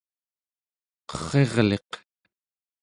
qerrirliq 1.09 1.89